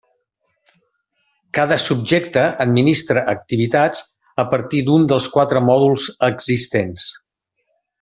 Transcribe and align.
Cada 1.57 1.77
subjecte 1.83 2.47
administra 2.65 3.25
activitats 3.35 4.03
a 4.45 4.49
partir 4.57 4.83
d'un 4.91 5.09
dels 5.15 5.31
quatre 5.39 5.65
mòduls 5.71 6.13
existents. 6.35 7.11